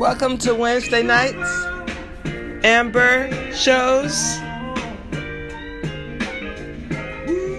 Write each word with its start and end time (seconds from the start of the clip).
Welcome 0.00 0.38
to 0.38 0.54
Wednesday 0.54 1.02
nights, 1.02 1.46
Amber 2.64 3.30
shows, 3.52 4.40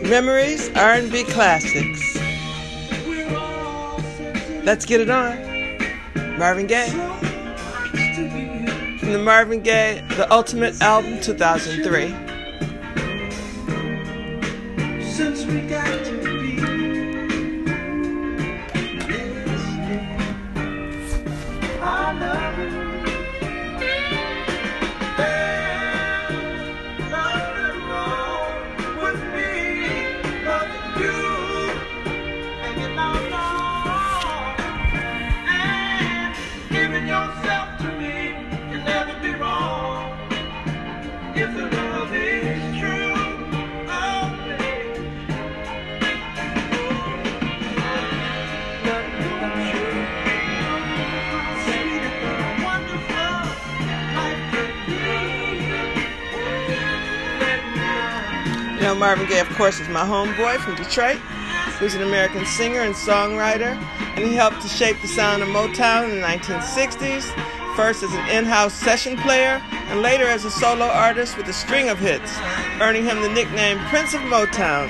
memories, 0.10 0.76
R&B 0.76 1.26
classics. 1.26 2.18
Let's 4.66 4.86
get 4.88 5.02
it 5.02 5.12
on. 5.12 5.38
Marvin 6.40 6.66
Gaye. 6.66 6.90
From 8.98 9.12
the 9.12 9.22
Marvin 9.24 9.62
Gaye, 9.62 10.04
The 10.18 10.26
Ultimate 10.34 10.82
Album 10.82 11.22
2003. 11.22 12.08
Since 15.04 15.46
we 15.46 15.62
got 15.70 16.31
Marvin 59.02 59.26
Gaye, 59.26 59.40
of 59.40 59.50
course, 59.56 59.80
is 59.80 59.90
my 59.90 60.02
homeboy 60.02 60.60
from 60.60 60.76
Detroit, 60.76 61.18
who's 61.80 61.96
an 61.96 62.04
American 62.04 62.46
singer 62.46 62.82
and 62.82 62.94
songwriter, 62.94 63.76
and 64.16 64.20
he 64.24 64.36
helped 64.36 64.62
to 64.62 64.68
shape 64.68 64.96
the 65.02 65.08
sound 65.08 65.42
of 65.42 65.50
Motown 65.50 66.04
in 66.04 66.22
the 66.22 66.22
1960s, 66.22 67.24
first 67.76 68.04
as 68.04 68.14
an 68.14 68.30
in 68.30 68.46
house 68.46 68.76
session 68.76 69.18
player, 69.18 69.60
and 69.90 70.04
later 70.04 70.28
as 70.28 70.46
a 70.46 70.52
solo 70.52 70.86
artist 70.86 71.36
with 71.36 71.48
a 71.48 71.54
string 71.54 71.90
of 71.90 71.98
hits, 71.98 72.38
earning 72.80 73.04
him 73.04 73.24
the 73.24 73.30
nickname 73.30 73.80
Prince 73.90 74.14
of 74.14 74.22
Motown 74.22 74.88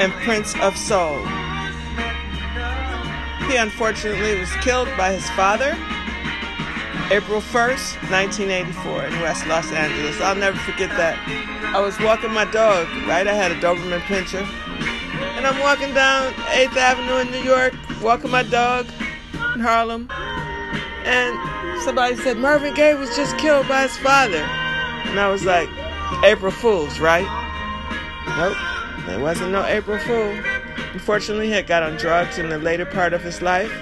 and 0.00 0.12
Prince 0.24 0.56
of 0.58 0.76
Soul. 0.76 1.24
He 3.46 3.54
unfortunately 3.54 4.40
was 4.40 4.50
killed 4.56 4.88
by 4.98 5.12
his 5.12 5.30
father 5.30 5.78
April 7.10 7.40
1st, 7.40 8.10
1984, 8.10 9.04
in 9.04 9.20
West 9.20 9.46
Los 9.46 9.70
Angeles. 9.72 10.20
I'll 10.20 10.34
never 10.34 10.56
forget 10.58 10.90
that. 10.90 11.18
I 11.74 11.80
was 11.80 11.98
walking 12.00 12.32
my 12.32 12.44
dog, 12.46 12.86
right? 13.06 13.26
I 13.26 13.34
had 13.34 13.52
a 13.52 13.56
Doberman 13.56 14.00
Pinscher. 14.00 14.46
And 15.36 15.46
I'm 15.46 15.60
walking 15.60 15.92
down 15.94 16.32
8th 16.32 16.76
Avenue 16.76 17.18
in 17.18 17.30
New 17.30 17.42
York, 17.48 17.74
walking 18.02 18.30
my 18.30 18.42
dog 18.42 18.86
in 19.54 19.60
Harlem. 19.60 20.08
And 21.04 21.82
somebody 21.82 22.16
said, 22.16 22.38
Marvin 22.38 22.74
Gaye 22.74 22.94
was 22.94 23.14
just 23.16 23.36
killed 23.38 23.68
by 23.68 23.82
his 23.82 23.96
father. 23.98 24.38
And 24.38 25.18
I 25.18 25.28
was 25.28 25.44
like, 25.44 25.68
April 26.24 26.52
Fool's, 26.52 27.00
right? 27.00 27.26
Nope, 28.38 28.56
it 29.14 29.20
wasn't 29.20 29.50
no 29.50 29.64
April 29.64 29.98
Fool. 29.98 30.32
Unfortunately, 30.92 31.46
he 31.46 31.52
had 31.52 31.66
got 31.66 31.82
on 31.82 31.96
drugs 31.96 32.38
in 32.38 32.48
the 32.48 32.58
later 32.58 32.86
part 32.86 33.12
of 33.12 33.22
his 33.22 33.42
life 33.42 33.72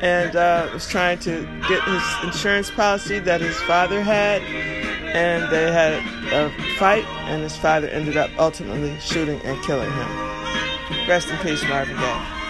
and 0.00 0.36
uh, 0.36 0.68
was 0.72 0.88
trying 0.88 1.18
to 1.20 1.42
get 1.68 1.82
his 1.84 2.02
insurance 2.24 2.70
policy 2.70 3.18
that 3.20 3.40
his 3.40 3.56
father 3.62 4.00
had. 4.02 4.42
And 4.42 5.48
they 5.52 5.70
had 5.70 5.92
a 6.32 6.50
fight, 6.76 7.04
and 7.28 7.42
his 7.42 7.56
father 7.56 7.86
ended 7.86 8.16
up 8.16 8.30
ultimately 8.38 8.98
shooting 8.98 9.40
and 9.44 9.62
killing 9.62 9.90
him. 9.90 10.08
Rest 11.08 11.28
in 11.28 11.36
peace, 11.38 11.62
Marvin 11.68 11.96
Gaye. 11.96 12.43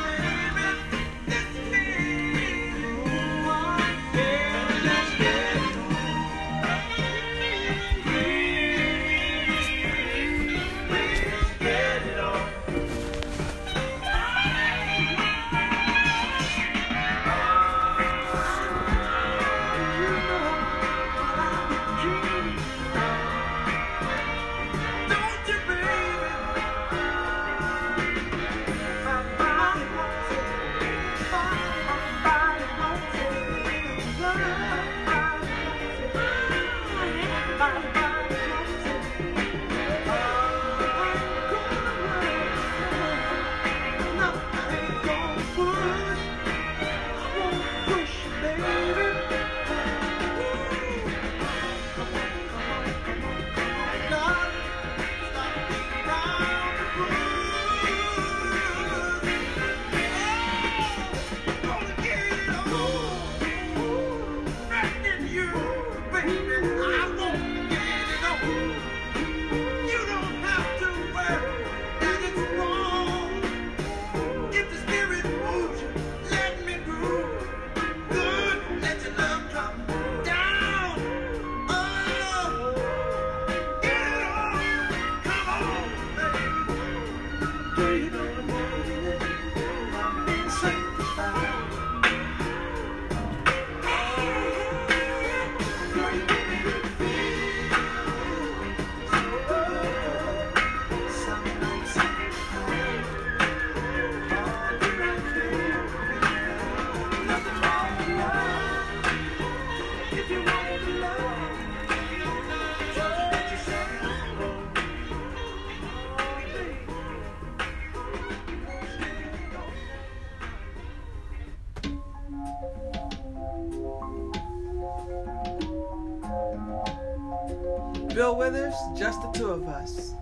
Bill 128.15 128.37
Withers, 128.37 128.75
just 128.97 129.21
the 129.23 129.29
two 129.33 129.49
of 129.49 129.67
us. 129.67 130.15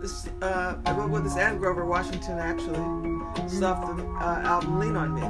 This, 0.00 0.28
uh, 0.40 0.76
I 0.86 0.92
wrote 0.92 1.10
with 1.10 1.24
this 1.24 1.36
Ann 1.36 1.58
Grover 1.58 1.84
Washington 1.84 2.38
actually. 2.38 2.78
It's 3.42 3.60
off 3.60 3.96
the 3.96 4.04
uh, 4.04 4.42
album 4.44 4.78
Lean 4.78 4.94
on 4.94 5.14
Me, 5.14 5.22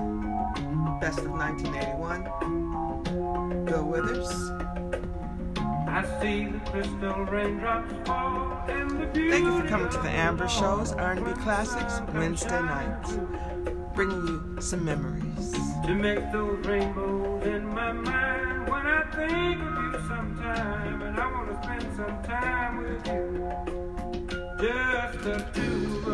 best 1.01 1.21
of 1.21 1.31
1981. 1.31 3.65
Bill 3.65 3.85
Withers. 3.85 4.29
I 5.89 6.05
see 6.21 6.45
the 6.45 6.61
crystal 6.71 7.25
raindrops 7.25 7.95
fall 8.07 8.63
Thank 8.67 9.15
you 9.15 9.59
for 9.59 9.67
coming 9.67 9.89
to 9.89 9.99
the 9.99 10.11
Amber 10.11 10.47
Shows, 10.47 10.93
R&B 10.93 11.33
Classics, 11.41 12.03
Wednesday 12.13 12.61
nights, 12.61 13.17
bringing 13.95 14.27
you 14.27 14.57
some 14.61 14.85
memories. 14.85 15.53
To 15.87 15.95
make 15.95 16.31
those 16.33 16.67
rainbows 16.67 17.47
in 17.47 17.67
my 17.67 17.93
mind 17.93 18.69
when 18.69 18.87
I 18.87 19.05
think 19.17 19.78
sometime, 20.09 21.03
and 21.03 21.21
I 21.21 21.33
want 21.33 21.49
to 21.51 21.63
spend 21.63 21.83
some 21.95 22.23
time 22.25 22.79
with 22.83 23.07
you. 23.07 23.53
Just 24.59 25.23
the 25.23 25.45
two 25.53 26.08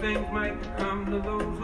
things 0.00 0.32
might 0.32 0.56
come 0.76 1.06
to 1.06 1.18
those 1.18 1.57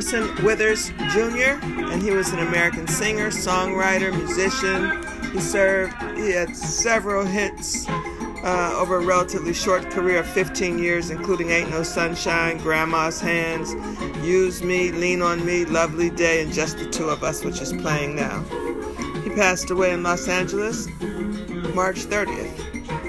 Harrison 0.00 0.44
Withers 0.46 0.88
Jr., 1.12 1.62
and 1.92 2.00
he 2.00 2.10
was 2.10 2.32
an 2.32 2.38
American 2.38 2.88
singer, 2.88 3.28
songwriter, 3.28 4.10
musician. 4.16 5.04
He 5.30 5.40
served, 5.40 5.92
he 6.16 6.30
had 6.30 6.56
several 6.56 7.26
hits 7.26 7.86
uh, 7.86 8.78
over 8.78 8.96
a 8.96 9.04
relatively 9.04 9.52
short 9.52 9.90
career 9.90 10.20
of 10.20 10.26
15 10.26 10.78
years, 10.78 11.10
including 11.10 11.50
Ain't 11.50 11.68
No 11.68 11.82
Sunshine, 11.82 12.56
Grandma's 12.56 13.20
Hands, 13.20 13.74
Use 14.26 14.62
Me, 14.62 14.90
Lean 14.90 15.20
on 15.20 15.44
Me, 15.44 15.66
Lovely 15.66 16.08
Day, 16.08 16.42
and 16.42 16.50
Just 16.50 16.78
the 16.78 16.88
Two 16.88 17.10
of 17.10 17.22
Us, 17.22 17.44
which 17.44 17.60
is 17.60 17.74
playing 17.74 18.16
now. 18.16 18.42
He 19.22 19.28
passed 19.28 19.70
away 19.70 19.92
in 19.92 20.02
Los 20.02 20.28
Angeles 20.28 20.86
March 21.74 22.06
30th, 22.06 22.56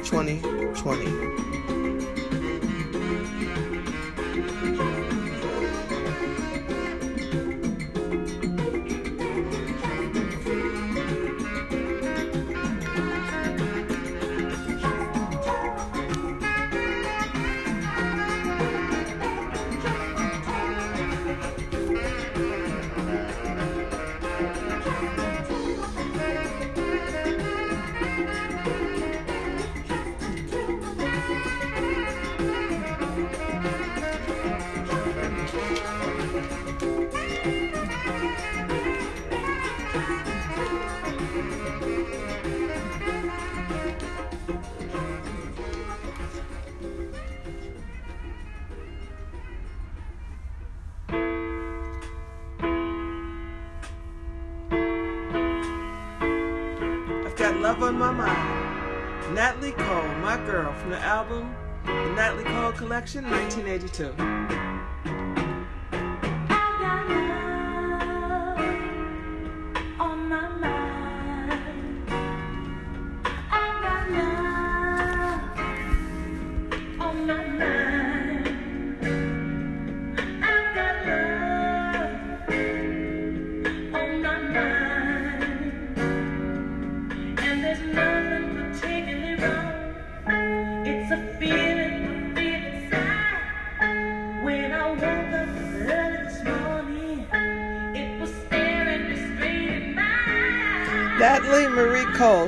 2020. 0.04 1.51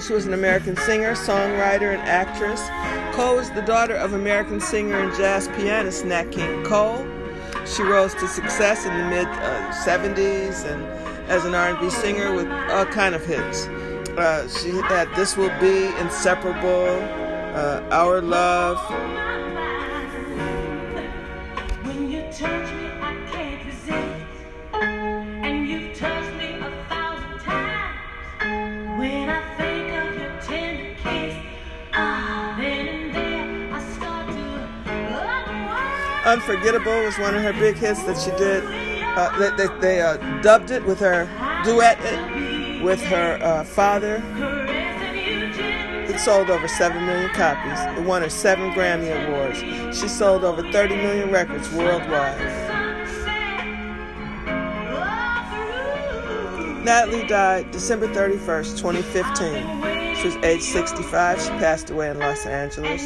She 0.06 0.12
was 0.12 0.26
an 0.26 0.34
American 0.34 0.76
singer, 0.76 1.14
songwriter, 1.14 1.94
and 1.94 2.02
actress. 2.02 2.62
Cole 3.16 3.38
was 3.38 3.50
the 3.52 3.62
daughter 3.62 3.96
of 3.96 4.12
American 4.12 4.60
singer 4.60 5.00
and 5.00 5.16
jazz 5.16 5.48
pianist 5.50 6.04
Nat 6.04 6.30
King 6.30 6.62
Cole. 6.66 7.08
She 7.66 7.84
rose 7.84 8.14
to 8.16 8.28
success 8.28 8.86
in 8.86 8.98
the 8.98 9.06
mid 9.06 9.28
uh, 9.28 9.72
70s 9.72 10.66
and 10.66 10.84
as 11.30 11.46
an 11.46 11.56
R&B 11.56 11.90
singer 11.90 12.36
with 12.36 12.52
all 12.70 12.86
kind 12.86 13.16
of 13.16 13.26
hits. 13.26 13.68
Uh, 14.18 14.46
she 14.50 14.72
had 14.72 15.08
"This 15.16 15.38
Will 15.38 15.58
Be," 15.62 15.88
"Inseparable," 15.98 17.00
uh, 17.56 17.88
"Our 17.90 18.22
Love." 18.22 19.12
"Unforgettable" 36.44 37.04
was 37.04 37.18
one 37.20 37.36
of 37.36 37.42
her 37.42 37.54
big 37.54 37.78
hits 37.78 38.04
that 38.04 38.18
she 38.18 38.32
did. 38.32 38.66
Uh, 39.16 39.38
they 39.40 39.66
they, 39.66 39.80
they 39.80 40.02
uh, 40.02 40.18
dubbed 40.42 40.72
it 40.72 40.84
with 40.84 41.00
her 41.00 41.26
duet 41.64 41.98
it 42.02 42.84
with 42.84 43.02
her 43.02 43.40
uh, 43.42 43.64
father. 43.64 44.22
It 46.10 46.20
sold 46.20 46.50
over 46.50 46.68
7 46.68 47.06
million 47.06 47.30
copies. 47.30 47.80
It 47.98 48.04
won 48.06 48.24
her 48.24 48.30
seven 48.30 48.72
Grammy 48.72 49.10
Awards. 49.26 49.60
She 49.98 50.10
sold 50.10 50.44
over 50.44 50.70
30 50.70 50.98
million 50.98 51.32
records 51.32 51.72
worldwide. 51.72 52.38
Natalie 56.84 57.26
died 57.26 57.72
December 57.72 58.10
31st, 58.10 58.78
2015. 58.78 60.16
She 60.18 60.28
was 60.28 60.36
age 60.44 60.62
65. 60.62 61.42
She 61.42 61.48
passed 61.52 61.90
away 61.90 62.10
in 62.10 62.20
Los 62.20 62.46
Angeles. 62.46 63.02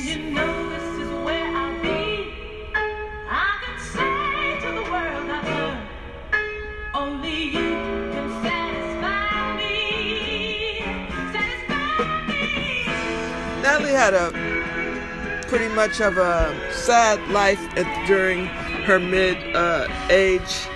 Had 14.11 14.13
a 14.13 15.47
pretty 15.49 15.67
much 15.75 15.99
of 15.99 16.17
a 16.17 16.71
sad 16.71 17.19
life 17.29 17.59
at, 17.77 18.07
during 18.07 18.45
her 18.85 18.99
mid 18.99 19.37
uh, 19.53 19.85
age. 20.09 20.67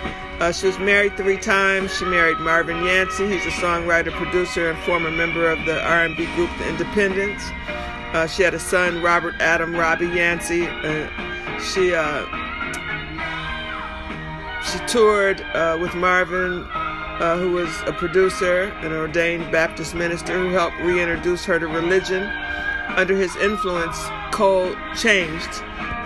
Uh, 0.42 0.52
she 0.52 0.68
was 0.68 0.78
married 0.80 1.16
three 1.16 1.38
times. 1.38 1.96
She 1.96 2.04
married 2.04 2.38
Marvin 2.40 2.84
Yancey. 2.84 3.30
He's 3.30 3.46
a 3.46 3.52
songwriter, 3.52 4.12
producer, 4.12 4.70
and 4.70 4.80
former 4.84 5.12
member 5.12 5.50
of 5.50 5.64
the 5.66 5.82
R&B 5.82 6.26
group 6.36 6.50
The 6.58 6.68
Independents. 6.68 7.44
Uh, 8.14 8.28
she 8.28 8.44
had 8.44 8.54
a 8.54 8.60
son, 8.60 9.02
Robert 9.02 9.36
Adam 9.40 9.74
Robbie 9.76 10.08
Yancey. 10.08 10.66
She 11.72 11.94
uh, 11.96 12.26
she 14.66 14.80
toured 14.88 15.40
uh, 15.54 15.78
with 15.80 15.94
Marvin, 15.96 16.68
uh, 16.74 17.38
who 17.38 17.52
was 17.54 17.70
a 17.86 17.94
producer, 17.94 18.64
an 18.82 18.92
ordained 18.92 19.52
Baptist 19.52 19.96
minister, 19.96 20.34
who 20.34 20.50
helped 20.50 20.78
reintroduce 20.82 21.46
her 21.46 21.60
to 21.60 21.68
religion. 21.68 22.30
Under 22.90 23.16
his 23.16 23.36
influence, 23.38 23.98
Cole 24.32 24.76
changed 24.96 25.54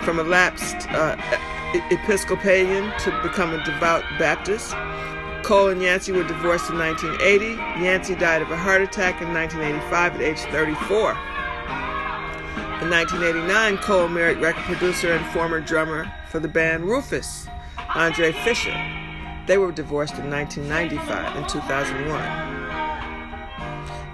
from 0.02 0.18
a 0.18 0.22
lapsed 0.22 0.88
uh, 0.90 1.16
Episcopalian 1.90 2.92
to 3.00 3.10
become 3.22 3.52
a 3.52 3.62
devout 3.64 4.04
Baptist. 4.18 4.74
Cole 5.42 5.68
and 5.68 5.82
Yancey 5.82 6.12
were 6.12 6.24
divorced 6.24 6.70
in 6.70 6.78
1980. 6.78 7.54
Yancey 7.82 8.14
died 8.14 8.42
of 8.42 8.50
a 8.50 8.56
heart 8.56 8.82
attack 8.82 9.20
in 9.20 9.32
1985 9.32 10.14
at 10.14 10.20
age 10.20 10.38
34. 10.52 11.10
In 12.82 12.90
1989, 12.90 13.78
Cole 13.78 14.08
married 14.08 14.38
record 14.38 14.64
producer 14.64 15.12
and 15.12 15.24
former 15.32 15.60
drummer 15.60 16.10
for 16.28 16.40
the 16.40 16.48
band 16.48 16.84
Rufus, 16.84 17.46
Andre 17.94 18.32
Fischer. 18.32 18.74
They 19.46 19.58
were 19.58 19.72
divorced 19.72 20.18
in 20.18 20.30
1995 20.30 21.36
and 21.36 21.48
2001. 21.48 22.56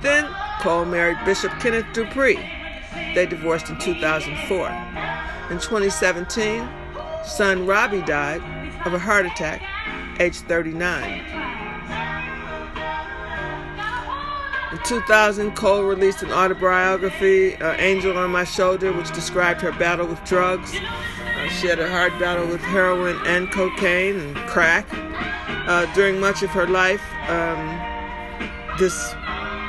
Then 0.02 0.24
Cole 0.62 0.84
married 0.84 1.18
Bishop 1.24 1.50
Kenneth 1.58 1.86
Dupree. 1.92 2.38
They 3.16 3.26
divorced 3.26 3.68
in 3.68 3.78
2004. 3.78 4.68
In 5.50 5.58
2017, 5.58 6.68
son 7.24 7.66
Robbie 7.66 8.00
died 8.02 8.40
of 8.86 8.94
a 8.94 8.98
heart 9.00 9.26
attack, 9.26 9.60
age 10.20 10.36
39. 10.36 11.24
In 14.70 14.78
2000, 14.84 15.56
Cole 15.56 15.82
released 15.82 16.22
an 16.22 16.30
autobiography, 16.30 17.56
uh, 17.56 17.72
Angel 17.78 18.16
on 18.16 18.30
My 18.30 18.44
Shoulder, 18.44 18.92
which 18.92 19.12
described 19.12 19.60
her 19.62 19.72
battle 19.72 20.06
with 20.06 20.22
drugs. 20.24 20.72
Uh, 20.76 21.48
she 21.48 21.66
had 21.66 21.80
a 21.80 21.90
hard 21.90 22.16
battle 22.20 22.46
with 22.46 22.60
heroin 22.60 23.18
and 23.26 23.50
cocaine 23.50 24.16
and 24.16 24.36
crack. 24.48 24.86
Uh, 25.66 25.92
during 25.96 26.20
much 26.20 26.44
of 26.44 26.50
her 26.50 26.68
life, 26.68 27.02
um, 27.28 28.78
this 28.78 29.12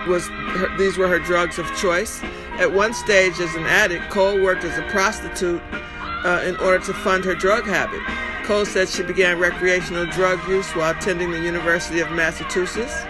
was 0.07 0.27
her, 0.27 0.77
these 0.77 0.97
were 0.97 1.07
her 1.07 1.19
drugs 1.19 1.59
of 1.59 1.65
choice. 1.75 2.21
At 2.59 2.71
one 2.71 2.93
stage, 2.93 3.39
as 3.39 3.55
an 3.55 3.65
addict, 3.65 4.09
Cole 4.09 4.41
worked 4.41 4.63
as 4.63 4.77
a 4.77 4.83
prostitute 4.83 5.61
uh, 5.73 6.43
in 6.45 6.55
order 6.57 6.83
to 6.85 6.93
fund 6.93 7.25
her 7.25 7.35
drug 7.35 7.65
habit. 7.65 8.01
Cole 8.45 8.65
said 8.65 8.89
she 8.89 9.03
began 9.03 9.39
recreational 9.39 10.05
drug 10.07 10.45
use 10.47 10.69
while 10.71 10.91
attending 10.91 11.31
the 11.31 11.39
University 11.39 11.99
of 11.99 12.11
Massachusetts. 12.11 13.05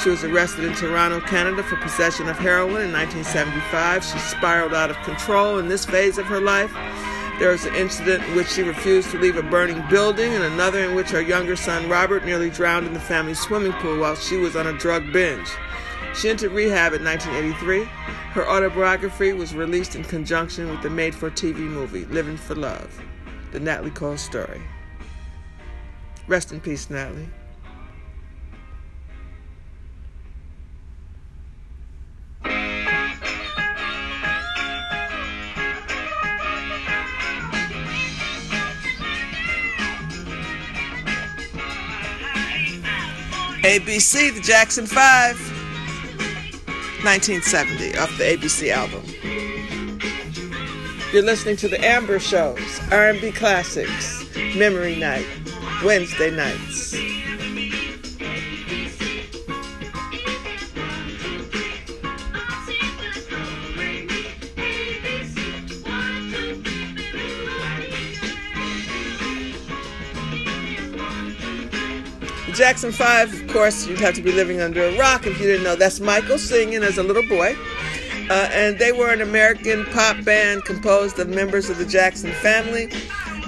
She 0.00 0.08
was 0.08 0.24
arrested 0.24 0.64
in 0.64 0.74
Toronto, 0.74 1.20
Canada 1.20 1.62
for 1.62 1.76
possession 1.76 2.28
of 2.28 2.38
heroin 2.38 2.82
in 2.82 2.92
1975. 2.92 4.04
She 4.04 4.18
spiraled 4.18 4.72
out 4.72 4.90
of 4.90 4.96
control 5.02 5.58
in 5.58 5.68
this 5.68 5.84
phase 5.84 6.16
of 6.16 6.26
her 6.26 6.40
life. 6.40 6.72
There 7.38 7.50
was 7.50 7.66
an 7.66 7.74
incident 7.74 8.22
in 8.24 8.36
which 8.36 8.48
she 8.48 8.62
refused 8.62 9.10
to 9.10 9.18
leave 9.18 9.36
a 9.36 9.42
burning 9.42 9.82
building, 9.88 10.32
and 10.32 10.44
another 10.44 10.78
in 10.78 10.94
which 10.94 11.10
her 11.10 11.20
younger 11.20 11.56
son 11.56 11.88
Robert 11.88 12.24
nearly 12.24 12.50
drowned 12.50 12.86
in 12.86 12.94
the 12.94 13.00
family 13.00 13.34
swimming 13.34 13.72
pool 13.72 13.98
while 13.98 14.14
she 14.14 14.36
was 14.36 14.54
on 14.54 14.66
a 14.66 14.72
drug 14.78 15.12
binge. 15.12 15.48
She 16.14 16.28
entered 16.28 16.52
rehab 16.52 16.92
in 16.92 17.04
1983. 17.04 17.84
Her 18.32 18.48
autobiography 18.48 19.32
was 19.32 19.54
released 19.54 19.96
in 19.96 20.04
conjunction 20.04 20.68
with 20.70 20.82
the 20.82 20.90
made 20.90 21.14
for 21.14 21.30
TV 21.30 21.56
movie 21.58 22.04
Living 22.06 22.36
for 22.36 22.54
Love, 22.54 23.02
the 23.50 23.60
Natalie 23.60 23.90
Cole 23.90 24.16
story. 24.16 24.62
Rest 26.28 26.52
in 26.52 26.60
peace, 26.60 26.88
Natalie. 26.88 27.28
ABC, 43.64 44.34
the 44.34 44.40
Jackson 44.40 44.86
5, 44.86 45.51
1970, 47.04 47.98
off 47.98 48.16
the 48.16 48.24
ABC 48.24 48.70
album. 48.70 49.02
You're 51.12 51.24
listening 51.24 51.56
to 51.56 51.68
the 51.68 51.84
Amber 51.84 52.20
Shows, 52.20 52.80
R&B 52.92 53.32
Classics, 53.32 54.24
Memory 54.54 54.96
Night, 54.96 55.26
Wednesday 55.84 56.30
nights. 56.30 56.94
The 72.52 72.58
Jackson 72.58 72.92
5, 72.92 73.32
of 73.32 73.48
course, 73.50 73.86
you'd 73.86 73.98
have 74.00 74.12
to 74.12 74.20
be 74.20 74.30
living 74.30 74.60
under 74.60 74.84
a 74.84 74.98
rock 74.98 75.26
if 75.26 75.40
you 75.40 75.46
didn't 75.46 75.64
know. 75.64 75.74
That's 75.74 76.00
Michael 76.00 76.36
singing 76.36 76.82
as 76.82 76.98
a 76.98 77.02
little 77.02 77.26
boy. 77.26 77.56
Uh, 78.28 78.50
and 78.52 78.78
they 78.78 78.92
were 78.92 79.10
an 79.10 79.22
American 79.22 79.86
pop 79.86 80.22
band 80.22 80.66
composed 80.66 81.18
of 81.18 81.30
members 81.30 81.70
of 81.70 81.78
the 81.78 81.86
Jackson 81.86 82.30
family. 82.30 82.90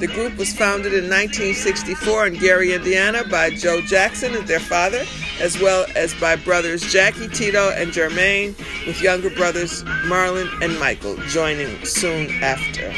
The 0.01 0.07
group 0.07 0.39
was 0.39 0.57
founded 0.57 0.95
in 0.95 1.11
1964 1.11 2.29
in 2.29 2.35
Gary, 2.39 2.73
Indiana 2.73 3.25
by 3.31 3.51
Joe 3.51 3.83
Jackson 3.83 4.35
and 4.35 4.49
their 4.49 4.59
father, 4.59 5.05
as 5.39 5.61
well 5.61 5.85
as 5.95 6.15
by 6.15 6.37
brothers 6.37 6.91
Jackie, 6.91 7.29
Tito, 7.29 7.73
and 7.73 7.93
Jermaine, 7.93 8.57
with 8.87 9.03
younger 9.03 9.29
brothers 9.29 9.85
Marlon 10.07 10.49
and 10.63 10.81
Michael 10.81 11.17
joining 11.29 11.85
soon 11.85 12.31
after. 12.43 12.91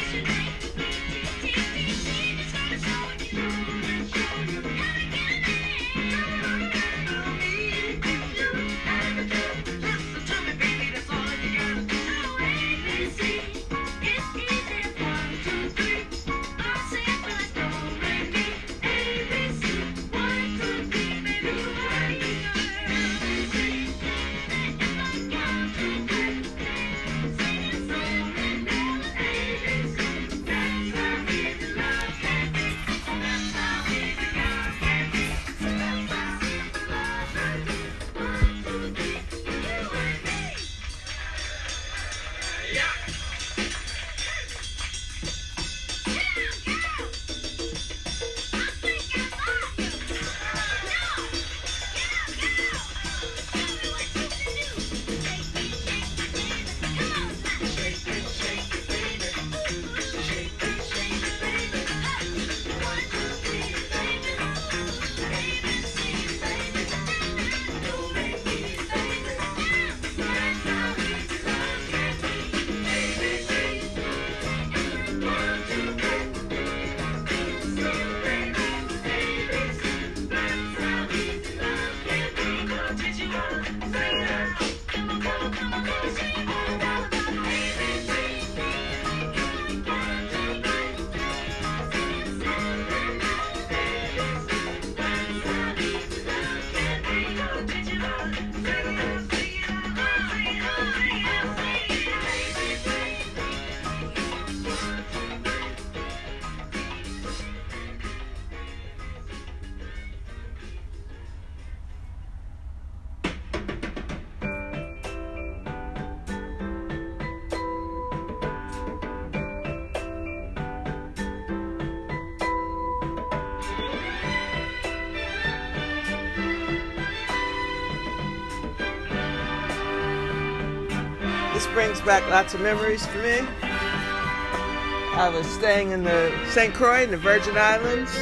This 131.57 131.67
brings 131.69 132.03
back 132.03 132.29
lots 132.29 132.53
of 132.53 132.61
memories 132.61 133.07
for 133.07 133.17
me. 133.17 133.39
I 133.63 135.31
was 135.33 135.47
staying 135.47 135.93
in 135.93 136.05
the 136.05 136.31
St. 136.51 136.75
Croix 136.75 137.05
in 137.05 137.11
the 137.11 137.17
Virgin 137.17 137.57
Islands. 137.57 138.13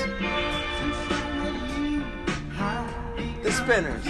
The 3.42 3.50
Spinners. 3.50 4.04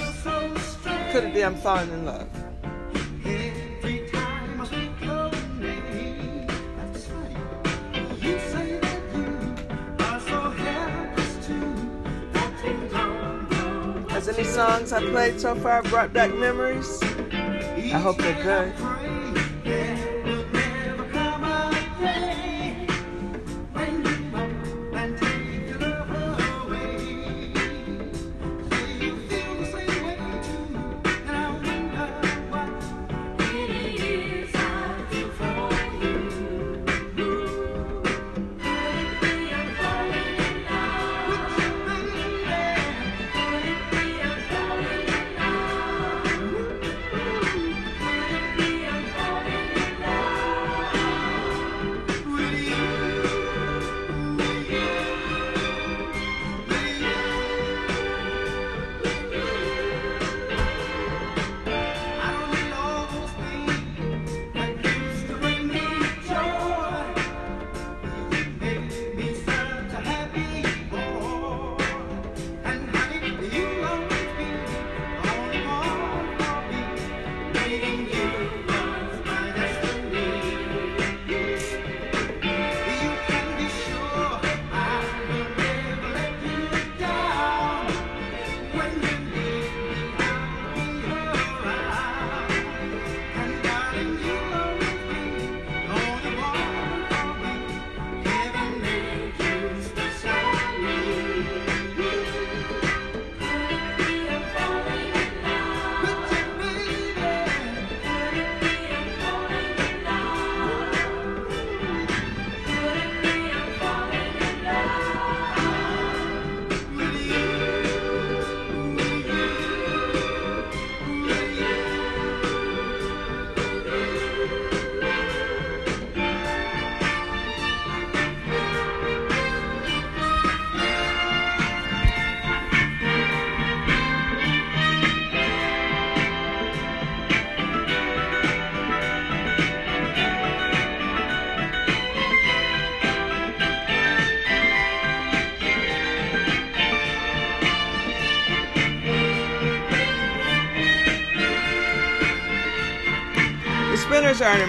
Could 1.11 1.25
it 1.25 1.33
be 1.33 1.43
I'm 1.43 1.54
falling 1.54 1.90
in 1.90 2.04
love? 2.04 2.28
Has 14.11 14.28
any 14.28 14.45
songs 14.45 14.93
I 14.93 15.00
played 15.00 15.40
so 15.40 15.54
far 15.54 15.83
brought 15.85 16.12
back 16.12 16.35
memories? 16.35 17.02
I 17.02 17.99
hope 17.99 18.19
they're 18.19 18.43
good. 18.43 18.93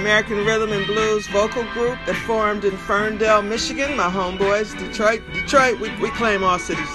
American 0.05 0.45
rhythm 0.45 0.71
and 0.71 0.85
blues 0.85 1.25
vocal 1.25 1.63
group 1.73 1.97
that 2.05 2.15
formed 2.27 2.63
in 2.63 2.77
Ferndale, 2.77 3.41
Michigan. 3.41 3.97
My 3.97 4.03
homeboys, 4.03 4.77
Detroit. 4.77 5.23
Detroit, 5.33 5.79
we, 5.79 5.89
we 5.97 6.11
claim 6.11 6.43
all 6.43 6.59
cities 6.59 6.87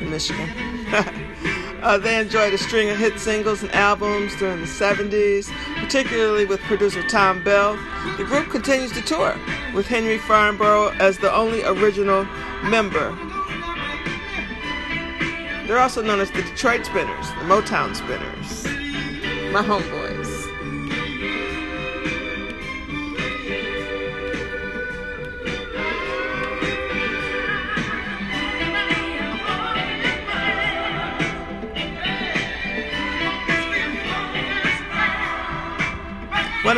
in 0.00 0.08
Michigan. 0.08 0.48
uh, 1.82 1.98
they 1.98 2.18
enjoyed 2.18 2.54
a 2.54 2.56
string 2.56 2.88
of 2.88 2.96
hit 2.96 3.20
singles 3.20 3.62
and 3.62 3.70
albums 3.72 4.34
during 4.36 4.60
the 4.60 4.66
70s, 4.66 5.52
particularly 5.74 6.46
with 6.46 6.58
producer 6.60 7.06
Thom 7.06 7.44
Bell. 7.44 7.78
The 8.16 8.24
group 8.24 8.48
continues 8.48 8.92
to 8.92 9.02
tour 9.02 9.36
with 9.74 9.86
Henry 9.86 10.16
Fambrough 10.16 10.98
as 11.00 11.18
the 11.18 11.30
only 11.30 11.62
original 11.64 12.24
member. 12.64 13.14
They're 15.66 15.78
also 15.78 16.00
known 16.00 16.20
as 16.20 16.30
the 16.30 16.40
Detroit 16.40 16.86
Spinners, 16.86 17.28
the 17.28 17.44
Motown 17.44 17.94
Spinners. 17.94 18.64
My 19.52 19.62
homeboys. 19.62 19.97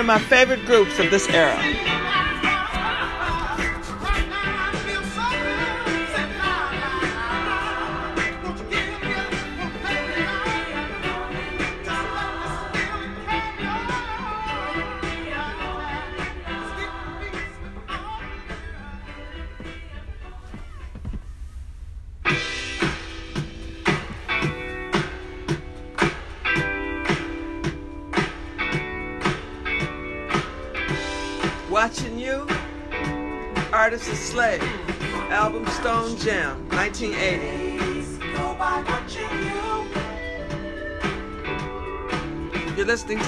One 0.01 0.09
of 0.09 0.19
my 0.23 0.29
favorite 0.31 0.65
groups 0.65 0.99
of 0.99 1.11
this 1.11 1.29
era. 1.29 1.90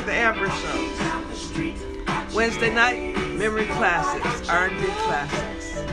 The 0.05 0.13
Amber 0.13 0.49
Show. 0.51 2.35
Wednesday 2.35 2.75
night, 2.75 3.17
memory 3.37 3.67
classics, 3.67 4.49
R&B 4.49 4.85
classics. 5.05 5.85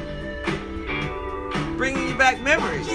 Bringing 1.78 2.10
you 2.10 2.16
back 2.16 2.42
memories. 2.42 2.88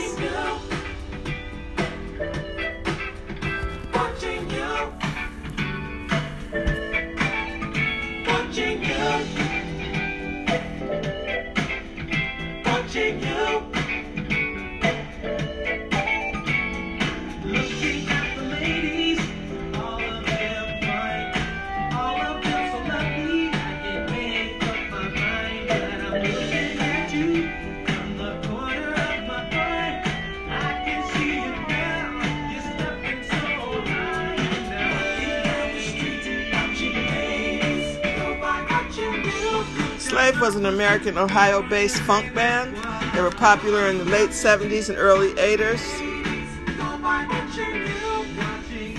Was 40.45 40.57
an 40.57 40.67
American 40.67 41.17
Ohio 41.17 41.63
based 41.63 41.97
funk 42.01 42.35
band. 42.35 42.77
They 43.15 43.23
were 43.23 43.31
popular 43.31 43.89
in 43.89 43.97
the 43.97 44.05
late 44.05 44.29
70s 44.29 44.91
and 44.91 44.99
early 44.99 45.33
80s. 45.33 45.81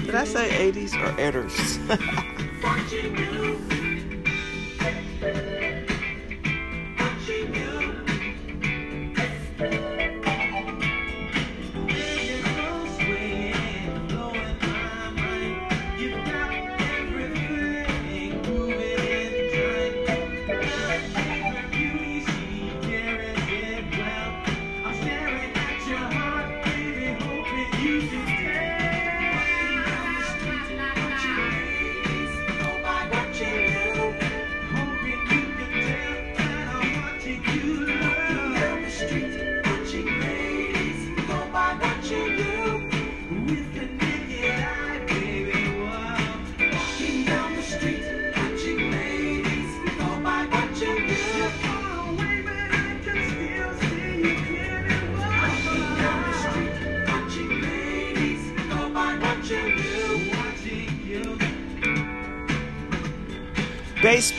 Did 0.08 0.16
I 0.16 0.24
say 0.24 0.72
80s 0.72 0.96
or 0.96 1.12
80s? 1.22 2.22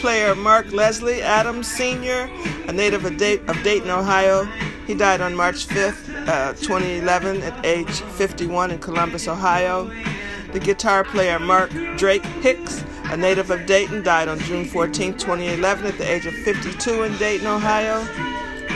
player 0.06 0.36
Mark 0.36 0.70
Leslie 0.70 1.20
Adams 1.20 1.66
Sr., 1.66 2.30
a 2.68 2.72
native 2.72 3.04
of, 3.04 3.16
Dayton, 3.18 3.90
Ohio, 3.90 4.44
he 4.86 4.94
died 4.94 5.20
on 5.20 5.34
March 5.34 5.66
5th, 5.66 6.28
uh, 6.28 6.52
2011, 6.52 7.42
at 7.42 7.66
age 7.66 7.90
51 7.90 8.70
in 8.70 8.78
Columbus, 8.78 9.26
Ohio. 9.26 9.90
The 10.52 10.60
guitar 10.60 11.02
player 11.02 11.40
Mark 11.40 11.72
Drake 11.96 12.24
Hicks, 12.40 12.84
a 13.06 13.16
native 13.16 13.50
of 13.50 13.66
Dayton, 13.66 14.04
died 14.04 14.28
on 14.28 14.38
June 14.38 14.64
14, 14.66 15.14
2011, 15.14 15.86
at 15.86 15.98
the 15.98 16.08
age 16.08 16.24
of 16.24 16.34
52 16.34 17.02
in 17.02 17.16
Dayton, 17.16 17.48
Ohio. 17.48 18.04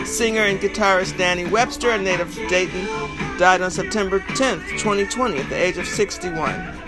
Singer 0.05 0.43
and 0.43 0.59
guitarist 0.59 1.17
Danny 1.17 1.47
Webster, 1.47 1.91
a 1.91 1.99
native 1.99 2.37
of 2.37 2.49
Dayton, 2.49 2.87
died 3.39 3.61
on 3.61 3.71
September 3.71 4.19
10, 4.35 4.59
2020, 4.79 5.39
at 5.39 5.49
the 5.49 5.55
age 5.55 5.79
of 5.79 5.87
61. 5.87 6.80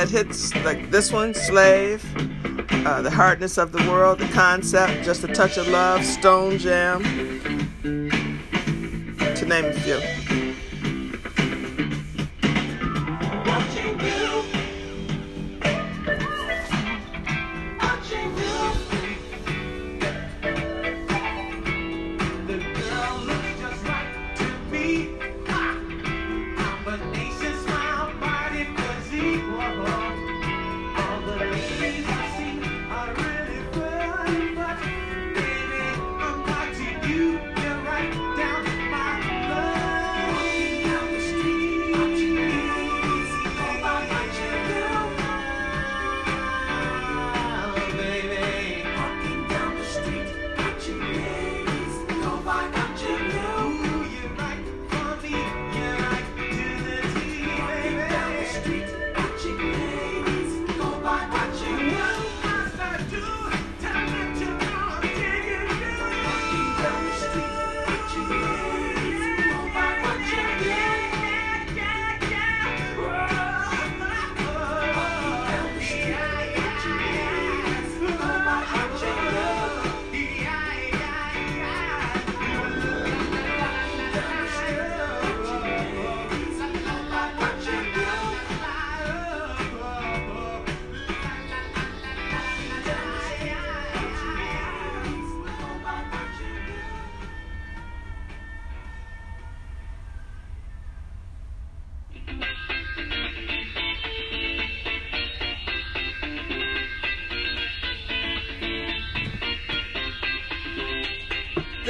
Had 0.00 0.08
hits 0.08 0.54
like 0.64 0.90
this 0.90 1.12
one, 1.12 1.34
Slave, 1.34 2.02
uh, 2.86 3.02
The 3.02 3.10
Hardness 3.10 3.58
of 3.58 3.70
the 3.70 3.82
World, 3.90 4.18
The 4.18 4.28
Concept, 4.28 5.04
Just 5.04 5.24
a 5.24 5.28
Touch 5.28 5.58
of 5.58 5.68
Love, 5.68 6.06
Stone 6.06 6.56
Jam, 6.56 7.02
to 7.82 9.44
name 9.44 9.66
a 9.66 9.72
few. 9.74 10.19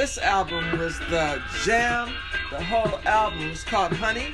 This 0.00 0.16
album 0.16 0.78
was 0.78 0.98
the 1.10 1.42
jam. 1.62 2.14
The 2.50 2.64
whole 2.64 2.98
album 3.04 3.50
was 3.50 3.62
called 3.62 3.92
Honey. 3.92 4.28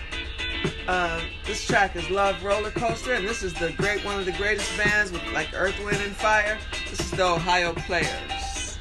Um, 0.86 1.20
this 1.44 1.66
track 1.66 1.96
is 1.96 2.08
Love 2.08 2.44
Roller 2.44 2.70
Coaster, 2.70 3.14
and 3.14 3.26
this 3.26 3.42
is 3.42 3.52
the 3.52 3.72
great 3.72 4.04
one 4.04 4.16
of 4.16 4.26
the 4.26 4.32
greatest 4.32 4.76
bands 4.78 5.10
with 5.10 5.26
like 5.32 5.48
Earth, 5.54 5.76
Wind, 5.84 6.00
and 6.00 6.14
Fire. 6.14 6.56
This 6.88 7.00
is 7.00 7.10
the 7.10 7.24
Ohio 7.24 7.72
Players. 7.74 8.78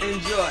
Enjoy. 0.00 0.48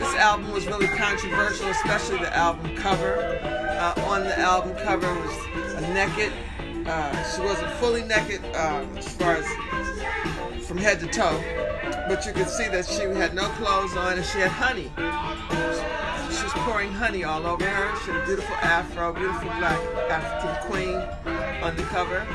This 0.00 0.14
album 0.16 0.50
was 0.50 0.66
really 0.66 0.88
controversial, 0.88 1.68
especially 1.68 2.18
the 2.18 2.36
album 2.36 2.74
cover. 2.74 3.38
Uh, 3.44 3.94
on 4.06 4.24
the 4.24 4.36
album 4.36 4.74
cover 4.78 5.14
was 5.14 5.74
a 5.74 5.82
naked. 5.94 6.32
Uh, 6.84 7.22
she 7.32 7.42
wasn't 7.42 7.70
fully 7.74 8.02
naked 8.02 8.44
um, 8.56 8.98
as 8.98 9.14
far 9.14 9.34
as 9.34 9.46
from 10.66 10.78
head 10.78 10.98
to 10.98 11.06
toe. 11.06 11.40
But 12.08 12.26
you 12.26 12.32
could 12.32 12.48
see 12.48 12.68
that 12.68 12.86
she 12.86 13.02
had 13.02 13.34
no 13.34 13.48
clothes 13.50 13.96
on 13.96 14.14
and 14.14 14.26
she 14.26 14.38
had 14.38 14.50
honey. 14.50 14.90
She 16.36 16.42
was 16.42 16.52
pouring 16.64 16.92
honey 16.92 17.22
all 17.22 17.46
over 17.46 17.64
her. 17.64 18.04
She 18.04 18.10
had 18.10 18.22
a 18.22 18.26
beautiful 18.26 18.56
afro, 18.56 19.12
beautiful 19.12 19.48
black 19.58 19.78
African 20.10 20.68
queen 20.68 20.96
on 21.62 21.76
the 21.76 21.82
cover. 21.84 22.26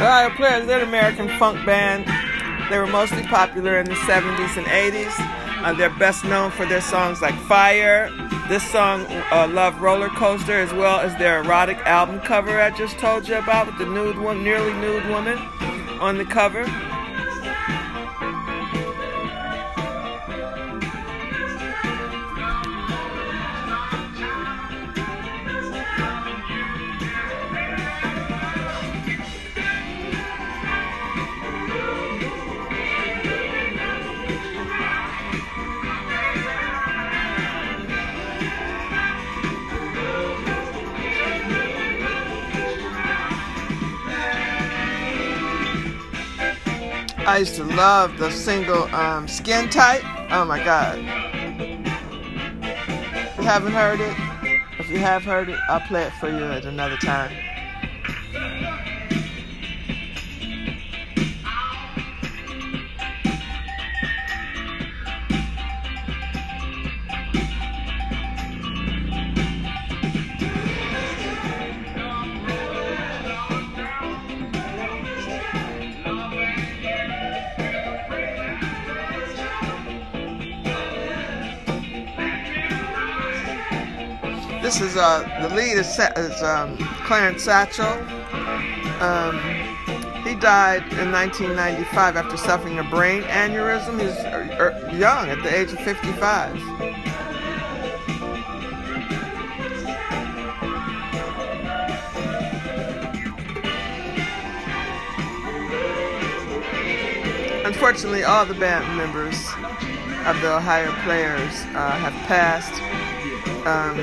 Ohio 0.00 0.30
Players, 0.30 0.68
an 0.68 0.82
American 0.82 1.28
funk 1.40 1.66
band. 1.66 2.06
They 2.70 2.78
were 2.78 2.86
mostly 2.86 3.24
popular 3.24 3.80
in 3.80 3.86
the 3.86 3.96
70s 3.96 4.56
and 4.56 4.66
80s. 4.66 5.12
Uh, 5.64 5.72
they're 5.72 5.90
best 5.90 6.24
known 6.24 6.52
for 6.52 6.64
their 6.66 6.80
songs 6.80 7.20
like 7.20 7.34
Fire, 7.34 8.08
this 8.48 8.62
song, 8.70 9.04
uh, 9.32 9.48
Love 9.50 9.80
Roller 9.80 10.08
Coaster, 10.10 10.56
as 10.56 10.72
well 10.72 11.00
as 11.00 11.16
their 11.18 11.42
erotic 11.42 11.78
album 11.78 12.20
cover 12.20 12.60
I 12.60 12.70
just 12.70 12.96
told 12.98 13.26
you 13.26 13.38
about 13.38 13.66
with 13.66 13.78
the 13.78 13.86
nude 13.86 14.18
one, 14.18 14.44
nearly 14.44 14.72
nude 14.74 15.04
woman 15.08 15.36
on 16.00 16.16
the 16.16 16.24
cover. 16.24 16.64
I 47.38 47.42
used 47.42 47.54
to 47.54 47.62
love 47.62 48.18
the 48.18 48.32
single 48.32 48.92
um, 48.92 49.28
Skin 49.28 49.70
Tight. 49.70 50.02
Oh 50.32 50.44
my 50.44 50.58
God. 50.64 50.98
If 52.58 53.36
you 53.36 53.44
haven't 53.44 53.74
heard 53.74 54.00
it, 54.00 54.16
if 54.80 54.90
you 54.90 54.98
have 54.98 55.22
heard 55.22 55.48
it, 55.48 55.56
I'll 55.68 55.78
play 55.78 56.02
it 56.02 56.12
for 56.14 56.28
you 56.28 56.42
at 56.46 56.64
another 56.64 56.96
time. 56.96 57.30
This 84.68 84.82
is 84.82 84.96
uh, 84.98 85.22
the 85.40 85.54
lead 85.54 85.78
is, 85.78 85.98
is 85.98 86.42
um, 86.42 86.76
Clarence 87.06 87.46
Satchell. 87.46 87.96
Um, 89.00 89.38
he 90.22 90.34
died 90.34 90.82
in 90.92 91.10
1995 91.10 92.16
after 92.16 92.36
suffering 92.36 92.78
a 92.78 92.84
brain 92.84 93.22
aneurysm. 93.22 93.98
He's 93.98 94.10
uh, 94.10 94.58
er, 94.60 94.94
young, 94.94 95.30
at 95.30 95.42
the 95.42 95.58
age 95.58 95.72
of 95.72 95.78
55. 95.78 96.54
Unfortunately, 107.64 108.24
all 108.24 108.44
the 108.44 108.52
band 108.52 108.98
members 108.98 109.48
of 110.26 110.38
the 110.42 110.56
Ohio 110.56 110.92
Players 111.04 111.54
uh, 111.74 111.92
have 111.92 112.12
passed. 112.28 112.87
Um, 113.66 113.96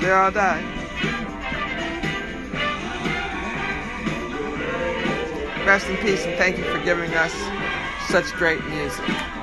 they 0.00 0.10
all 0.10 0.30
died. 0.30 0.64
Rest 5.66 5.88
in 5.88 5.96
peace 5.96 6.24
and 6.26 6.36
thank 6.36 6.58
you 6.58 6.64
for 6.64 6.78
giving 6.84 7.12
us 7.14 7.32
such 8.08 8.30
great 8.34 8.62
music. 8.66 9.33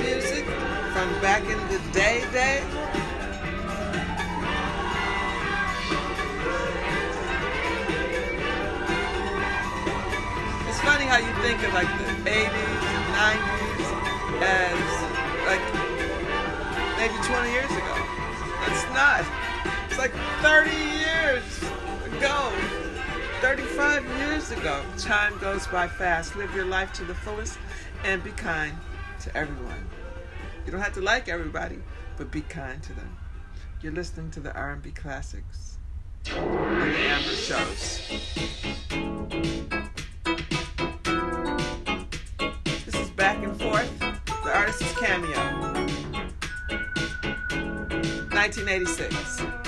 Music 0.00 0.44
from 0.92 1.08
back 1.20 1.42
in 1.42 1.58
the 1.68 1.78
day 1.92 2.24
day. 2.32 2.62
It's 10.68 10.80
funny 10.80 11.04
how 11.04 11.18
you 11.18 11.32
think 11.42 11.62
of 11.62 11.72
like 11.74 11.88
the 11.98 12.30
80s 12.30 12.82
and 12.90 13.04
90s 13.14 13.88
as 14.42 14.90
like 15.46 15.64
maybe 16.96 17.14
20 17.24 17.50
years 17.52 17.70
ago. 17.70 17.96
It's 18.66 18.84
not. 18.94 19.24
It's 19.88 19.98
like 19.98 20.12
30 20.40 20.70
years 20.70 21.44
ago. 22.16 22.52
35 23.40 24.04
years 24.18 24.50
ago. 24.50 24.82
Time 24.98 25.36
goes 25.38 25.66
by 25.66 25.88
fast. 25.88 26.36
Live 26.36 26.54
your 26.54 26.66
life 26.66 26.92
to 26.94 27.04
the 27.04 27.14
fullest 27.14 27.58
and 28.04 28.22
be 28.22 28.30
kind 28.32 28.76
to 29.20 29.36
everyone. 29.36 29.86
You 30.64 30.72
don't 30.72 30.80
have 30.80 30.94
to 30.94 31.02
like 31.02 31.28
everybody, 31.28 31.78
but 32.16 32.30
be 32.30 32.40
kind 32.40 32.82
to 32.82 32.94
them. 32.94 33.16
You're 33.82 33.92
listening 33.92 34.30
to 34.32 34.40
the 34.40 34.54
R&B 34.54 34.92
classics 34.92 35.76
on 36.34 36.88
the 36.88 36.96
Amber 36.96 37.28
Shows. 37.28 38.00
This 42.86 42.94
is 42.94 43.10
Back 43.10 43.42
and 43.42 43.60
Forth. 43.60 43.98
The 43.98 44.56
artist 44.56 44.80
is 44.80 44.92
Cameo. 44.94 45.36
1986. 48.32 49.59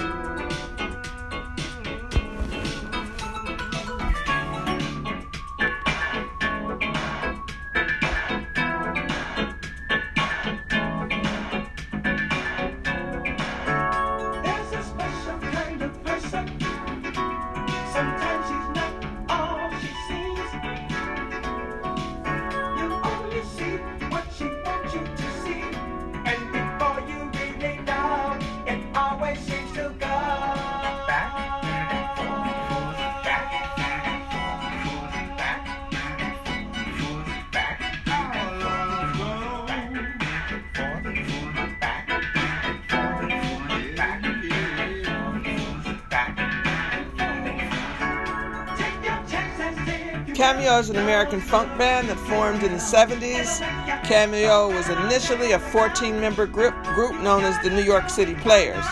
Cameo 50.43 50.77
is 50.81 50.91
an 50.91 50.97
American 50.97 51.41
funk 51.41 51.69
band 51.79 52.09
that 52.09 52.19
formed 52.19 52.65
in 52.65 52.73
the 52.73 52.79
70s. 52.79 53.61
Cameo 54.03 54.75
was 54.75 54.89
initially 54.89 55.53
a 55.53 55.59
14 55.61 56.21
member 56.21 56.47
group, 56.47 56.75
group 56.83 57.13
known 57.23 57.45
as 57.45 57.57
the 57.63 57.71
New 57.71 57.85
York 57.85 58.11
City 58.11 58.35
Players. 58.35 58.85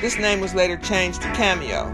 This 0.00 0.16
name 0.18 0.40
was 0.40 0.54
later 0.54 0.76
changed 0.76 1.20
to 1.22 1.32
Cameo. 1.32 1.92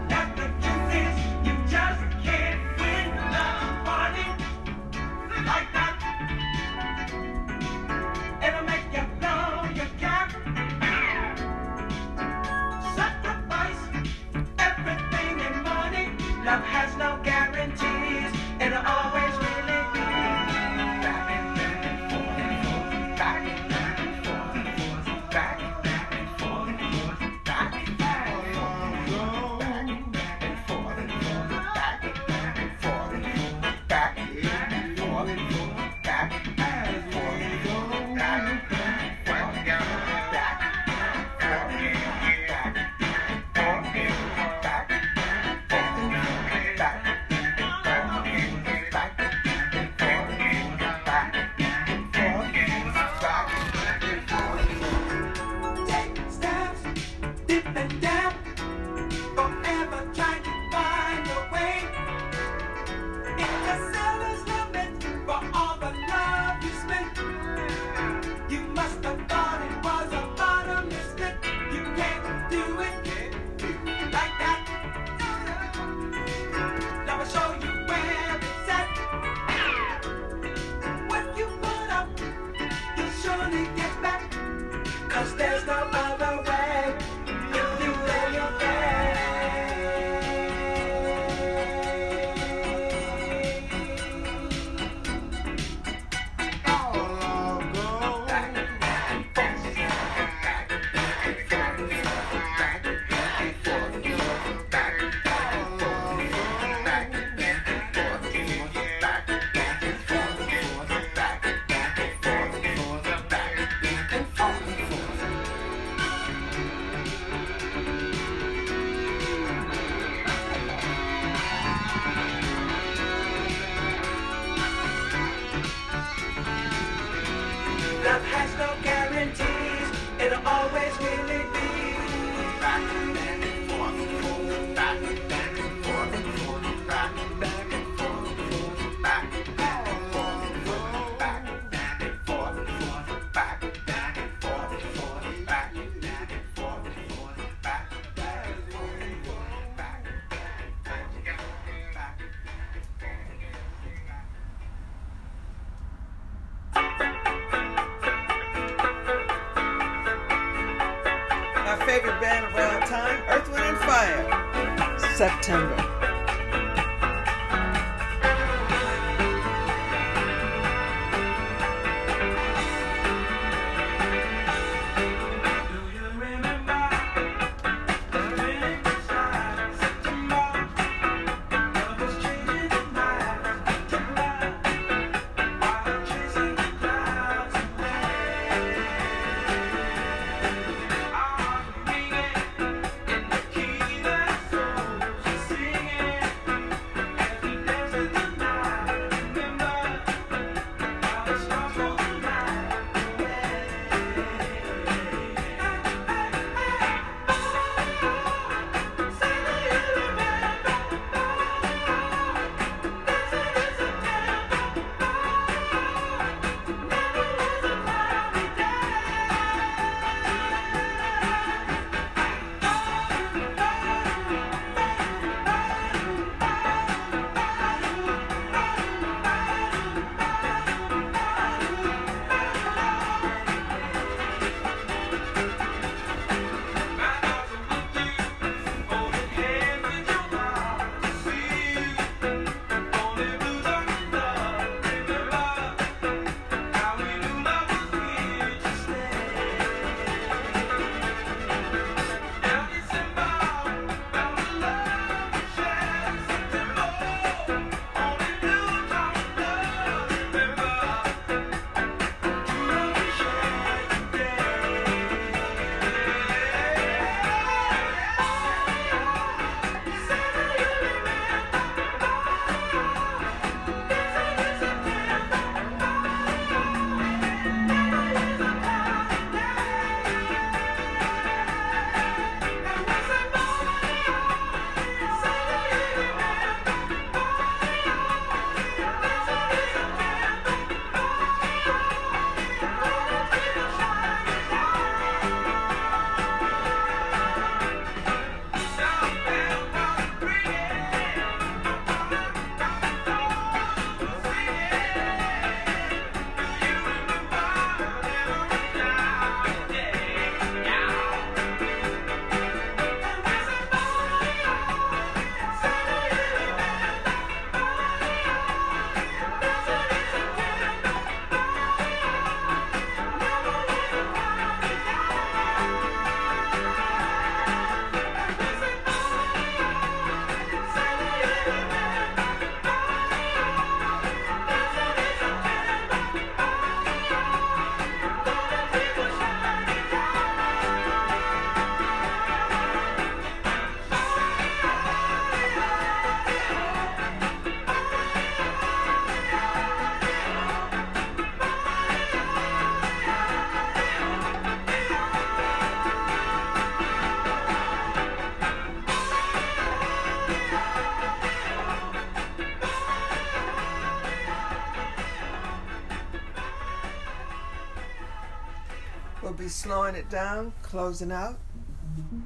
It 370.05 370.11
down, 370.11 370.53
closing 370.61 371.11
out 371.11 371.35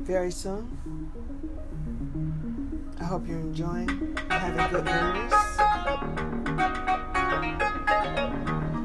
very 0.01 0.32
soon. 0.32 0.67
I 2.99 3.05
hope 3.05 3.25
you're 3.25 3.39
enjoying, 3.39 4.17
having 4.30 4.69
good 4.69 4.84
memories. 4.84 5.32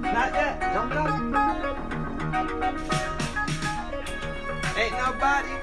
Not 0.00 0.32
yet, 0.32 0.60
don't 0.74 0.90
go. 0.90 1.02
Ain't 4.78 4.96
nobody. 5.02 5.54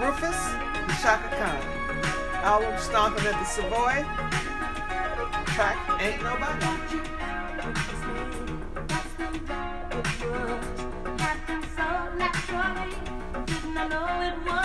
Rufus 0.00 0.40
and 0.80 0.98
Chaka 1.02 1.28
Khan. 1.36 1.60
Album 2.42 2.78
Stomping 2.78 3.26
at 3.26 3.38
the 3.38 3.44
Savoy. 3.44 4.04
Track 5.52 5.76
Ain't 6.00 6.22
Nobody. 6.22 7.15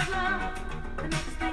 It's 0.02 1.51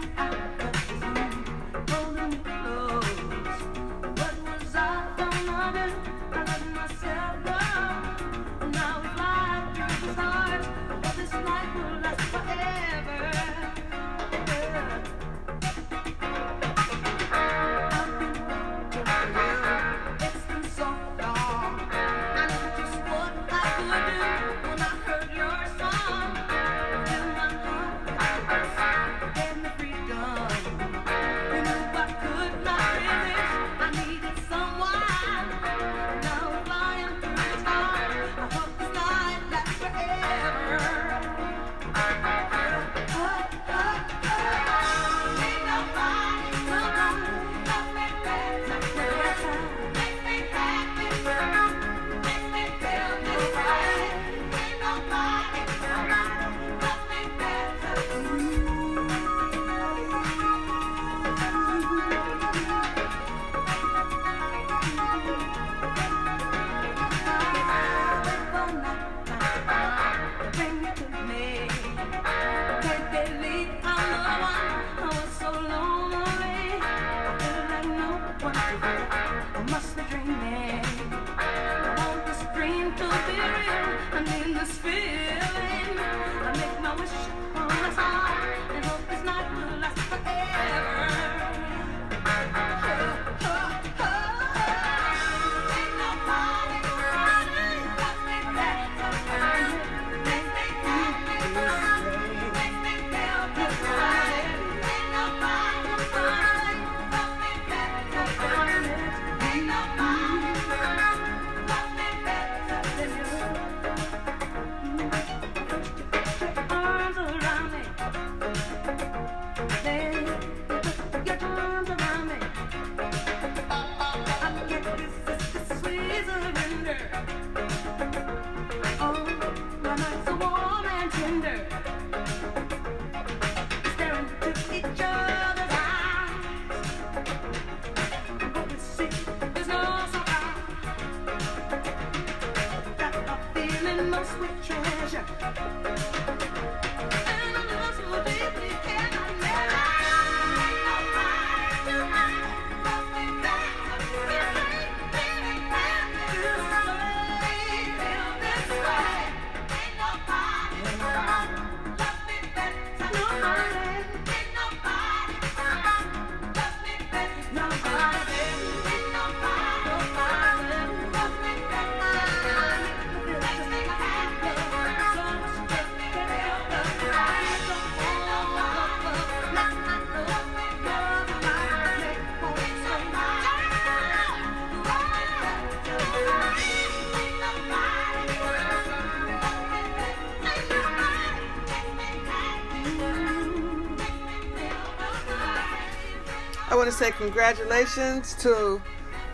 say 197.09 197.17
congratulations 197.17 198.35
to 198.35 198.81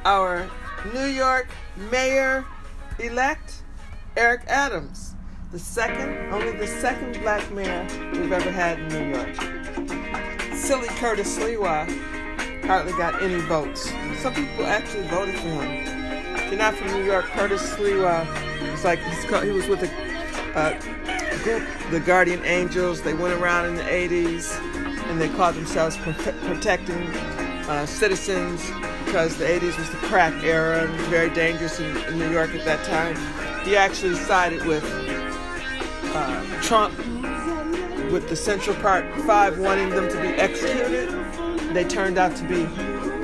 our 0.05 0.49
New 0.93 1.07
York 1.07 1.49
mayor 1.91 2.45
elect, 2.99 3.63
Eric 4.17 4.43
Adams, 4.47 5.15
the 5.51 5.59
second, 5.59 6.33
only 6.33 6.53
the 6.53 6.67
second 6.67 7.21
black 7.21 7.51
mayor 7.53 7.87
we've 8.13 8.31
ever 8.31 8.51
had 8.51 8.79
in 8.79 8.89
New 8.89 9.17
York. 9.17 9.35
Silly 10.55 10.89
Curtis 10.89 11.37
Sliwa 11.37 12.65
hardly 12.65 12.93
got 12.93 13.21
any 13.23 13.41
votes. 13.43 13.91
Some 14.19 14.35
people 14.35 14.67
actually 14.67 15.07
voted 15.09 15.35
for 15.37 15.49
him. 15.49 16.37
If 16.37 16.51
you're 16.51 16.59
not 16.59 16.75
from 16.75 16.89
New 16.89 17.05
York, 17.05 17.25
Curtis 17.27 17.75
Sliwa 17.75 18.71
was 18.71 18.85
like 18.85 19.01
he 19.01 19.51
was 19.51 19.67
with 19.67 19.83
a 19.83 20.59
uh, 20.59 20.81
group, 21.43 21.67
the 21.91 22.01
Guardian 22.01 22.45
Angels. 22.45 23.03
They 23.03 23.15
went 23.15 23.35
around 23.41 23.67
in 23.67 23.75
the 23.75 23.83
80s 23.83 24.61
and 25.11 25.21
they 25.21 25.29
called 25.31 25.57
themselves 25.57 25.97
protecting 25.97 27.13
uh, 27.69 27.87
citizens 27.87 28.71
because 29.05 29.37
the 29.37 29.45
80s 29.45 29.79
was 29.79 29.91
the 29.91 29.97
crack 30.09 30.35
era 30.43 30.83
and 30.85 30.93
was 30.93 31.07
very 31.07 31.31
dangerous 31.31 31.81
in, 31.81 31.97
in 32.05 32.19
New 32.19 32.31
York 32.31 32.51
at 32.55 32.65
that 32.65 32.85
time. 32.85 33.17
He 33.65 33.77
actually 33.77 34.15
sided 34.17 34.65
with 34.67 34.85
uh, 36.15 36.63
Trump 36.63 36.97
with 38.13 38.29
the 38.29 38.37
Central 38.37 38.77
Park 38.77 39.05
Five 39.27 39.59
wanting 39.59 39.91
them 39.91 40.09
to 40.09 40.21
be 40.21 40.29
executed. 40.29 41.11
They 41.75 41.85
turned 41.85 42.19
out 42.19 42.37
to 42.37 42.45
be 42.45 42.65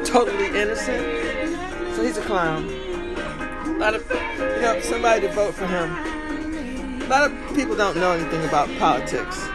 totally 0.04 0.46
innocent. 0.58 1.94
So 1.94 2.02
he's 2.02 2.16
a 2.16 2.22
clown. 2.22 2.68
A 2.68 3.78
lot 3.78 3.94
of, 3.94 4.08
you 4.10 4.62
know, 4.62 4.80
somebody 4.82 5.26
to 5.26 5.32
vote 5.32 5.54
for 5.54 5.66
him. 5.66 7.02
A 7.02 7.06
lot 7.06 7.30
of 7.30 7.56
people 7.56 7.76
don't 7.76 7.96
know 7.96 8.12
anything 8.12 8.44
about 8.44 8.68
politics. 8.78 9.48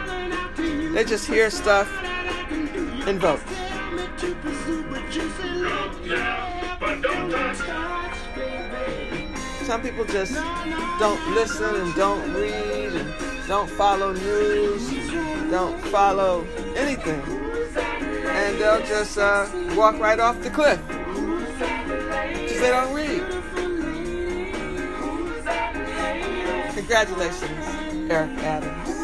They 0.56 1.04
just 1.04 1.26
hear 1.26 1.50
stuff 1.50 1.90
and 3.06 3.20
vote. 3.20 3.40
Some 9.66 9.82
people 9.82 10.04
just 10.04 10.34
don't 10.98 11.34
listen 11.34 11.74
and 11.74 11.94
don't 11.94 12.32
read 12.32 12.92
and 12.92 13.14
don't 13.46 13.68
follow 13.70 14.12
news, 14.12 14.88
don't 15.50 15.78
follow 15.86 16.46
anything. 16.76 17.20
And 17.76 18.58
they'll 18.58 18.84
just 18.86 19.18
uh, 19.18 19.48
walk 19.76 19.98
right 19.98 20.18
off 20.18 20.40
the 20.42 20.50
cliff. 20.50 20.80
Because 20.86 22.60
they 22.60 22.70
don't 22.70 22.94
read. 22.94 23.22
Congratulations, 26.74 28.10
Eric 28.10 28.30
Adams. 28.38 28.95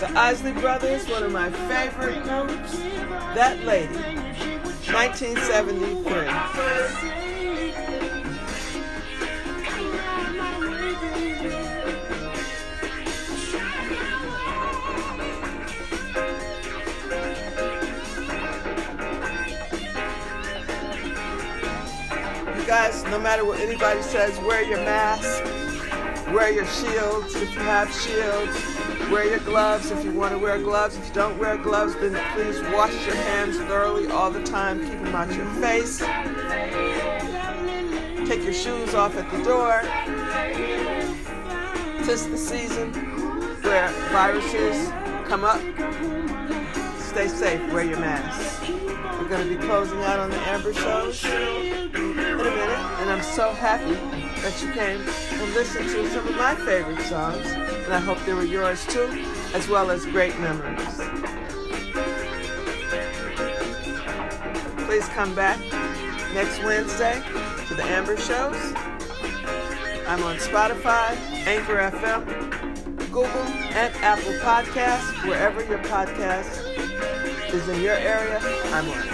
The 0.00 0.10
Isley 0.18 0.50
Brothers, 0.52 1.08
one 1.08 1.22
of 1.22 1.30
my 1.30 1.48
favorite 1.50 2.24
groups. 2.24 2.78
That 3.34 3.62
Lady, 3.64 3.94
1973. 3.94 6.12
You 22.58 22.66
guys, 22.66 23.04
no 23.04 23.20
matter 23.20 23.44
what 23.44 23.60
anybody 23.60 24.02
says, 24.02 24.36
wear 24.40 24.64
your 24.64 24.78
mask, 24.78 25.44
wear 26.34 26.50
your 26.50 26.66
shields 26.66 27.36
if 27.36 27.54
you 27.54 27.60
have 27.60 27.88
shields, 27.92 28.73
wear 29.10 29.26
your 29.26 29.40
gloves 29.40 29.90
if 29.90 30.04
you 30.04 30.12
want 30.12 30.32
to 30.32 30.38
wear 30.38 30.58
gloves. 30.58 30.96
If 30.96 31.08
you 31.08 31.14
don't 31.14 31.38
wear 31.38 31.56
gloves, 31.56 31.94
then 31.96 32.12
please 32.34 32.60
wash 32.72 32.92
your 33.06 33.16
hands 33.16 33.58
thoroughly 33.58 34.08
all 34.08 34.30
the 34.30 34.42
time. 34.42 34.80
Keep 34.80 35.04
them 35.04 35.14
out 35.14 35.32
your 35.34 35.46
face. 35.54 35.98
Take 38.28 38.44
your 38.44 38.52
shoes 38.52 38.94
off 38.94 39.16
at 39.16 39.30
the 39.30 39.42
door. 39.42 39.82
Tis 42.04 42.28
the 42.28 42.38
season 42.38 42.92
where 43.62 43.88
viruses 44.10 44.88
come 45.28 45.44
up. 45.44 45.60
Stay 47.14 47.28
safe, 47.28 47.72
wear 47.72 47.84
your 47.84 48.00
mask. 48.00 48.68
We're 48.68 49.28
going 49.28 49.48
to 49.48 49.56
be 49.56 49.64
closing 49.64 50.00
out 50.00 50.18
on 50.18 50.30
the 50.30 50.36
Amber 50.48 50.74
shows 50.74 51.24
in 51.24 51.32
a 51.32 51.96
minute, 51.96 52.78
and 52.98 53.08
I'm 53.08 53.22
so 53.22 53.52
happy 53.52 53.94
that 54.40 54.60
you 54.60 54.72
came 54.72 55.00
and 55.00 55.54
listened 55.54 55.90
to 55.90 56.10
some 56.10 56.26
of 56.26 56.34
my 56.34 56.56
favorite 56.56 57.00
songs, 57.02 57.46
and 57.52 57.94
I 57.94 58.00
hope 58.00 58.18
they 58.26 58.34
were 58.34 58.42
yours 58.42 58.84
too, 58.86 59.06
as 59.54 59.68
well 59.68 59.92
as 59.92 60.04
great 60.06 60.36
memories. 60.40 60.96
Please 64.84 65.06
come 65.10 65.36
back 65.36 65.60
next 66.34 66.64
Wednesday 66.64 67.22
to 67.68 67.74
the 67.76 67.84
Amber 67.84 68.16
shows. 68.16 68.56
I'm 70.08 70.24
on 70.24 70.38
Spotify, 70.38 71.14
Anchor 71.46 71.76
FM, 71.76 72.26
Google, 73.12 73.28
and 73.28 73.94
Apple 73.98 74.32
Podcasts, 74.40 75.28
wherever 75.28 75.64
your 75.64 75.78
podcast 75.84 76.63
is 77.54 77.68
in 77.68 77.80
your 77.82 77.94
area, 77.94 78.40
I'm 78.42 78.88
on. 78.88 79.13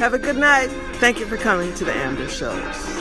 Have 0.00 0.14
a 0.14 0.18
good 0.18 0.38
night. 0.38 0.68
Thank 0.94 1.20
you 1.20 1.26
for 1.26 1.36
coming 1.36 1.74
to 1.74 1.84
the 1.84 1.92
Amber 1.92 2.26
Shows. 2.26 2.99